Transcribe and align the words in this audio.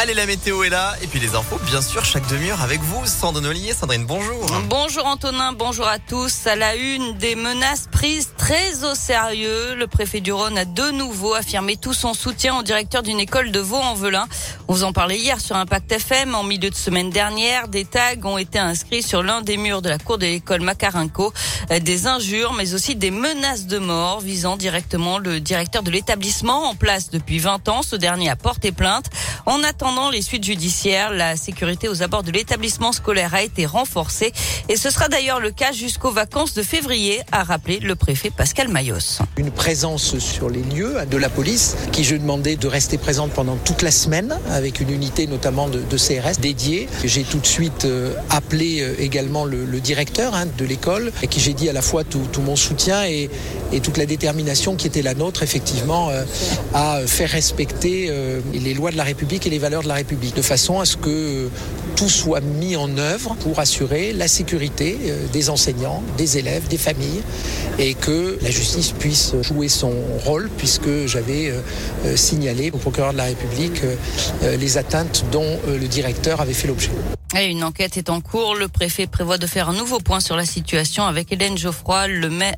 Allez, 0.00 0.14
la 0.14 0.26
météo 0.26 0.62
est 0.62 0.68
là. 0.68 0.94
Et 1.02 1.08
puis 1.08 1.18
les 1.18 1.34
infos, 1.34 1.58
bien 1.66 1.82
sûr, 1.82 2.04
chaque 2.04 2.24
demi-heure 2.28 2.62
avec 2.62 2.80
vous. 2.80 3.04
Sandrine 3.04 3.46
Ollier. 3.46 3.72
Sandrine, 3.72 4.06
bonjour. 4.06 4.46
Bonjour 4.68 5.04
Antonin, 5.06 5.52
bonjour 5.52 5.88
à 5.88 5.98
tous. 5.98 6.46
À 6.46 6.54
la 6.54 6.76
une, 6.76 7.14
des 7.14 7.34
menaces 7.34 7.88
prises 7.90 8.28
très 8.38 8.84
au 8.84 8.94
sérieux. 8.94 9.74
Le 9.74 9.88
préfet 9.88 10.20
du 10.20 10.30
Rhône 10.30 10.56
a 10.56 10.64
de 10.64 10.92
nouveau 10.92 11.34
affirmé 11.34 11.76
tout 11.76 11.94
son 11.94 12.14
soutien 12.14 12.56
au 12.60 12.62
directeur 12.62 13.02
d'une 13.02 13.18
école 13.18 13.50
de 13.50 13.58
Vaux-en-Velin. 13.58 14.28
On 14.68 14.74
vous 14.74 14.84
en 14.84 14.92
parlait 14.92 15.18
hier 15.18 15.40
sur 15.40 15.56
Impact 15.56 15.90
FM. 15.90 16.36
En 16.36 16.44
milieu 16.44 16.70
de 16.70 16.76
semaine 16.76 17.10
dernière, 17.10 17.66
des 17.66 17.84
tags 17.84 18.14
ont 18.22 18.38
été 18.38 18.60
inscrits 18.60 19.02
sur 19.02 19.24
l'un 19.24 19.40
des 19.40 19.56
murs 19.56 19.82
de 19.82 19.88
la 19.88 19.98
cour 19.98 20.16
de 20.16 20.26
l'école 20.26 20.60
Macarinco. 20.60 21.32
Des 21.80 22.06
injures, 22.06 22.52
mais 22.52 22.72
aussi 22.72 22.94
des 22.94 23.10
menaces 23.10 23.66
de 23.66 23.78
mort 23.78 24.20
visant 24.20 24.56
directement 24.56 25.18
le 25.18 25.40
directeur 25.40 25.82
de 25.82 25.90
l'établissement 25.90 26.68
en 26.68 26.76
place 26.76 27.10
depuis 27.10 27.40
20 27.40 27.68
ans. 27.68 27.82
Ce 27.82 27.96
dernier 27.96 28.30
a 28.30 28.36
porté 28.36 28.70
plainte. 28.70 29.06
En 29.48 29.64
attendant 29.64 30.10
les 30.10 30.20
suites 30.20 30.44
judiciaires, 30.44 31.10
la 31.10 31.34
sécurité 31.34 31.88
aux 31.88 32.02
abords 32.02 32.22
de 32.22 32.30
l'établissement 32.30 32.92
scolaire 32.92 33.34
a 33.34 33.42
été 33.42 33.64
renforcée 33.64 34.30
et 34.68 34.76
ce 34.76 34.90
sera 34.90 35.08
d'ailleurs 35.08 35.40
le 35.40 35.50
cas 35.50 35.72
jusqu'aux 35.72 36.10
vacances 36.10 36.52
de 36.52 36.62
février, 36.62 37.22
a 37.32 37.44
rappelé 37.44 37.78
le 37.78 37.94
préfet 37.94 38.28
Pascal 38.28 38.68
Mayos. 38.68 39.22
Une 39.38 39.50
présence 39.50 40.18
sur 40.18 40.50
les 40.50 40.62
lieux 40.62 40.96
de 41.10 41.16
la 41.16 41.30
police 41.30 41.78
qui 41.92 42.04
je 42.04 42.14
demandais 42.16 42.56
de 42.56 42.68
rester 42.68 42.98
présente 42.98 43.30
pendant 43.30 43.56
toute 43.56 43.80
la 43.80 43.90
semaine 43.90 44.38
avec 44.50 44.80
une 44.80 44.90
unité 44.90 45.26
notamment 45.26 45.66
de, 45.68 45.80
CRS 45.96 46.40
dédiée. 46.42 46.86
J'ai 47.02 47.22
tout 47.22 47.38
de 47.38 47.46
suite 47.46 47.86
euh, 47.86 48.12
appelé 48.28 48.82
euh, 48.82 48.96
également 48.98 49.46
le, 49.46 49.64
directeur 49.80 50.34
hein, 50.34 50.44
de 50.58 50.64
l'école 50.66 51.10
et 51.22 51.26
qui 51.26 51.40
j'ai 51.40 51.54
dit 51.54 51.70
à 51.70 51.72
la 51.72 51.80
fois 51.80 52.04
tout, 52.04 52.20
mon 52.42 52.54
soutien 52.54 53.06
et, 53.06 53.30
toute 53.82 53.96
la 53.96 54.04
détermination 54.04 54.76
qui 54.76 54.86
était 54.86 55.02
la 55.02 55.14
nôtre 55.14 55.42
effectivement 55.42 56.10
euh, 56.10 56.24
à 56.74 57.00
faire 57.06 57.30
respecter 57.30 58.12
les 58.52 58.74
lois 58.74 58.90
de 58.90 58.96
la 58.96 59.04
République 59.04 59.37
et 59.46 59.50
les 59.50 59.58
valeurs 59.58 59.82
de 59.82 59.88
la 59.88 59.94
République 59.94 60.34
de 60.34 60.42
façon 60.42 60.80
à 60.80 60.84
ce 60.84 60.96
que 60.96 61.48
tout 61.96 62.08
soit 62.08 62.40
mis 62.40 62.76
en 62.76 62.96
œuvre 62.96 63.34
pour 63.40 63.58
assurer 63.58 64.12
la 64.12 64.28
sécurité 64.28 64.98
euh, 65.06 65.26
des 65.32 65.50
enseignants, 65.50 66.02
des 66.16 66.38
élèves, 66.38 66.68
des 66.68 66.78
familles 66.78 67.22
et 67.78 67.94
que 67.94 68.38
la 68.40 68.50
justice 68.50 68.92
puisse 68.92 69.34
jouer 69.42 69.68
son 69.68 69.92
rôle 70.24 70.48
puisque 70.56 71.06
j'avais 71.06 71.50
euh, 71.50 72.16
signalé 72.16 72.70
au 72.72 72.78
procureur 72.78 73.12
de 73.12 73.18
la 73.18 73.24
République 73.24 73.82
euh, 73.84 74.56
les 74.56 74.78
atteintes 74.78 75.24
dont 75.32 75.58
le 75.66 75.88
directeur 75.88 76.40
avait 76.40 76.54
fait 76.54 76.68
l'objet. 76.68 76.90
Et 77.36 77.44
une 77.46 77.62
enquête 77.62 77.98
est 77.98 78.08
en 78.08 78.22
cours. 78.22 78.54
Le 78.54 78.68
préfet 78.68 79.06
prévoit 79.06 79.36
de 79.36 79.46
faire 79.46 79.68
un 79.68 79.74
nouveau 79.74 80.00
point 80.00 80.20
sur 80.20 80.34
la 80.34 80.46
situation 80.46 81.04
avec 81.04 81.30
Hélène 81.30 81.58
Geoffroy, 81.58 82.06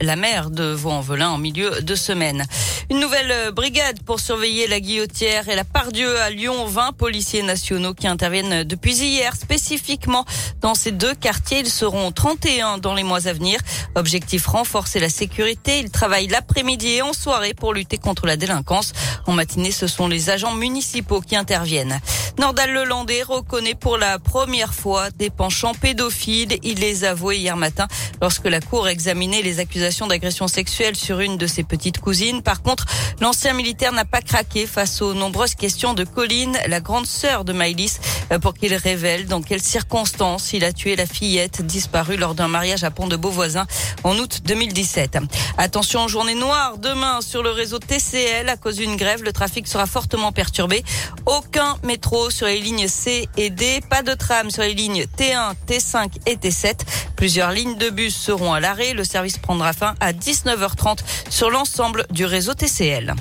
la 0.01 0.17
maire 0.17 0.51
de 0.51 0.63
Vaux-en-Velin, 0.65 1.29
en 1.29 1.39
milieu 1.39 1.83
de 1.83 1.95
semaine. 1.97 2.47
Une 2.89 3.01
nouvelle 3.01 3.51
brigade 3.53 4.01
pour 4.05 4.21
surveiller 4.21 4.69
la 4.69 4.79
guillotière 4.79 5.49
et 5.49 5.57
la 5.57 5.65
Pardieu 5.65 6.17
à 6.21 6.31
Lyon. 6.31 6.67
20 6.71 6.93
policiers 6.93 7.43
nationaux 7.43 7.95
qui 7.95 8.07
interviennent 8.07 8.63
depuis 8.63 8.97
hier 8.97 9.35
spécifiquement 9.35 10.25
dans 10.61 10.75
ces 10.75 10.93
deux 10.93 11.15
quartiers. 11.15 11.59
Ils 11.59 11.69
seront 11.69 12.13
31 12.13 12.79
dans 12.79 12.95
les 12.95 13.03
mois 13.03 13.27
à 13.27 13.33
venir. 13.33 13.61
Objectif 13.97 14.47
renforcer 14.47 15.01
la 15.01 15.09
sécurité. 15.09 15.81
Ils 15.81 15.91
travaillent 15.91 16.29
l'après-midi 16.29 16.89
et 16.89 17.03
en 17.03 17.13
soirée 17.13 17.55
pour 17.55 17.75
lutter 17.75 17.99
contre 17.99 18.27
la 18.27 18.37
délinquance. 18.37 18.93
En 19.27 19.33
matinée, 19.33 19.73
ce 19.73 19.89
sont 19.89 20.07
les 20.07 20.31
agents 20.31 20.55
municipaux 20.55 21.21
qui 21.21 21.35
interviennent. 21.35 22.01
Nordal 22.41 22.73
Lelandais 22.73 23.23
reconnaît 23.23 23.75
pour 23.75 23.99
la 23.99 24.19
première 24.19 24.73
fois 24.73 25.11
des 25.11 25.29
penchants 25.29 25.75
pédophiles. 25.75 26.57
Il 26.63 26.79
les 26.79 27.05
avouait 27.05 27.37
hier 27.37 27.55
matin 27.55 27.87
lorsque 28.23 28.47
la 28.47 28.63
cour 28.63 28.89
examinait 28.89 29.43
les 29.43 29.61
accusations 29.61 30.07
d'agression 30.07 30.49
sexuelle 30.49 30.97
sur 30.97 31.21
une 31.21 31.37
de 31.37 31.47
ses 31.47 31.65
petites 31.65 31.99
cousines. 31.99 32.41
Par 32.41 32.63
contre, 32.63 32.87
l'ancien 33.21 33.53
militaire 33.53 33.93
n'a 33.93 34.07
pas 34.07 34.23
craqué 34.23 34.67
face 34.67 35.03
aux 35.03 35.13
nombreuses 35.13 35.55
questions 35.55 35.93
de 35.93 36.03
Colline, 36.03 36.57
la 36.67 36.81
grande 36.81 37.07
sœur 37.07 37.45
de 37.45 37.53
Maïlis, 37.53 37.99
pour 38.41 38.55
qu'il 38.55 38.75
révèle 38.75 39.27
dans 39.27 39.43
quelles 39.43 39.63
circonstances 39.63 40.55
il 40.55 40.65
a 40.65 40.73
tué 40.73 40.97
la 40.97 41.05
fillette 41.05 41.61
disparue 41.61 42.17
lors 42.17 42.35
d'un 42.35 42.49
mariage 42.49 42.85
à 42.85 42.91
Pont-de-Beauvoisin 42.91 43.67
en 44.03 44.17
août 44.17 44.41
2017. 44.47 45.19
Attention, 45.59 46.09
journée 46.09 46.37
noire 46.37 46.79
demain 46.79 47.21
sur 47.21 47.43
le 47.43 47.51
réseau 47.51 47.79
TCL 47.79 48.49
à 48.49 48.57
cause 48.57 48.77
d'une 48.77 48.97
grève. 48.97 49.23
Le 49.23 49.33
trafic 49.33 49.69
sera 49.69 49.85
fortement 49.85 50.33
perturbé. 50.33 50.83
Aucun 51.27 51.77
métro 51.83 52.30
sur 52.31 52.47
les 52.47 52.61
lignes 52.61 52.89
C 52.89 53.29
et 53.37 53.51
D. 53.51 53.81
Pas 53.89 54.03
de 54.03 54.15
tram 54.15 54.51
sur 54.51 54.63
les 54.63 54.75
lignes 54.75 55.05
T1, 55.19 55.55
T5 55.69 56.11
et 56.27 56.37
T7. 56.37 56.81
Plusieurs 57.17 57.53
lignes 57.53 57.77
de 57.77 57.91
bus 57.91 58.17
seront 58.17 58.53
à 58.53 58.61
l'arrêt. 58.61 58.93
Le 58.93 59.05
service 59.05 59.39
prendra 59.39 59.73
fin 59.73 59.95
à 60.01 60.13
19h30 60.13 60.99
sur 61.29 61.51
l'ensemble 61.51 62.07
du 62.11 62.25
réseau 62.25 62.55
TCL. 62.55 63.15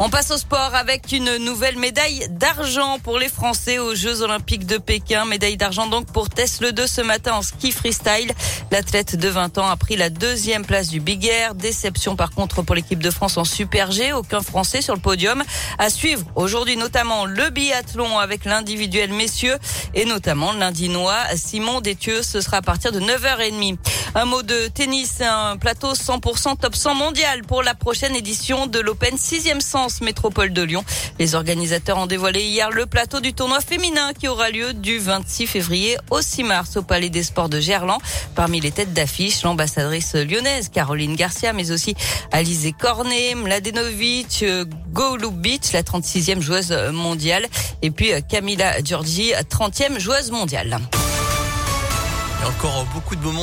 On 0.00 0.10
passe 0.10 0.30
au 0.30 0.36
sport 0.36 0.76
avec 0.76 1.10
une 1.10 1.38
nouvelle 1.38 1.76
médaille 1.76 2.24
d'argent 2.30 3.00
pour 3.00 3.18
les 3.18 3.28
Français 3.28 3.80
aux 3.80 3.96
Jeux 3.96 4.22
Olympiques 4.22 4.64
de 4.64 4.78
Pékin. 4.78 5.24
Médaille 5.24 5.56
d'argent 5.56 5.88
donc 5.88 6.06
pour 6.12 6.28
Tess 6.28 6.60
Le 6.60 6.70
2 6.70 6.86
ce 6.86 7.00
matin 7.00 7.32
en 7.32 7.42
ski 7.42 7.72
freestyle. 7.72 8.32
L'athlète 8.70 9.16
de 9.16 9.28
20 9.28 9.58
ans 9.58 9.68
a 9.68 9.76
pris 9.76 9.96
la 9.96 10.08
deuxième 10.08 10.64
place 10.64 10.86
du 10.86 11.00
Big 11.00 11.26
Air. 11.26 11.56
Déception 11.56 12.14
par 12.14 12.30
contre 12.30 12.62
pour 12.62 12.76
l'équipe 12.76 13.02
de 13.02 13.10
France 13.10 13.38
en 13.38 13.44
Super 13.44 13.90
G. 13.90 14.12
Aucun 14.12 14.40
Français 14.40 14.82
sur 14.82 14.94
le 14.94 15.00
podium. 15.00 15.42
À 15.78 15.90
suivre 15.90 16.24
aujourd'hui 16.36 16.76
notamment 16.76 17.24
le 17.24 17.50
biathlon 17.50 18.20
avec 18.20 18.44
l'individuel 18.44 19.12
messieurs 19.12 19.58
et 19.94 20.04
notamment 20.04 20.52
l'indinois 20.52 21.18
Simon 21.34 21.80
Détieux. 21.80 22.22
Ce 22.22 22.40
sera 22.40 22.58
à 22.58 22.62
partir 22.62 22.92
de 22.92 23.00
9h30. 23.00 23.78
Un 24.14 24.24
mot 24.24 24.42
de 24.42 24.68
tennis, 24.68 25.20
un 25.20 25.56
plateau 25.58 25.92
100% 25.92 26.56
top 26.58 26.74
100 26.74 26.94
mondial 26.94 27.42
pour 27.42 27.62
la 27.62 27.74
prochaine 27.74 28.16
édition 28.16 28.66
de 28.66 28.78
l'Open 28.78 29.14
6e 29.16 29.60
sens 29.60 30.00
Métropole 30.00 30.52
de 30.52 30.62
Lyon. 30.62 30.84
Les 31.18 31.34
organisateurs 31.34 31.98
ont 31.98 32.06
dévoilé 32.06 32.42
hier 32.42 32.70
le 32.70 32.86
plateau 32.86 33.20
du 33.20 33.34
tournoi 33.34 33.60
féminin 33.60 34.12
qui 34.18 34.26
aura 34.26 34.50
lieu 34.50 34.72
du 34.72 34.98
26 34.98 35.46
février 35.46 35.96
au 36.10 36.22
6 36.22 36.42
mars 36.44 36.76
au 36.76 36.82
Palais 36.82 37.10
des 37.10 37.22
Sports 37.22 37.48
de 37.48 37.60
Gerland. 37.60 38.00
Parmi 38.34 38.60
les 38.60 38.72
têtes 38.72 38.94
d'affiche, 38.94 39.42
l'ambassadrice 39.42 40.14
lyonnaise 40.14 40.70
Caroline 40.70 41.14
Garcia, 41.14 41.52
mais 41.52 41.70
aussi 41.70 41.94
Alizé 42.32 42.72
Cornet, 42.72 43.34
Mladenovic, 43.34 44.44
Golubic, 44.92 45.72
la 45.72 45.82
36e 45.82 46.40
joueuse 46.40 46.72
mondiale, 46.92 47.46
et 47.82 47.90
puis 47.90 48.10
Camila 48.28 48.82
Giorgi, 48.82 49.32
30e 49.50 49.98
joueuse 49.98 50.30
mondiale. 50.30 50.78
Encore 52.46 52.86
beaucoup 52.94 53.16
de 53.16 53.20
moments 53.20 53.36